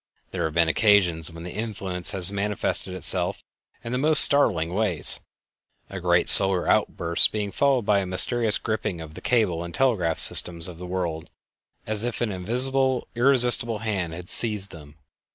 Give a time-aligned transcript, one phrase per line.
[0.31, 3.43] There have been occasions when the influence has manifested itself
[3.83, 5.19] in the most startling ways,
[5.91, 10.17] a great solar outburst being followed by a mysterious gripping of the cable and telegraph
[10.17, 11.29] systems of the world,
[11.85, 14.95] as if an invisible and irresistible hand had seized them.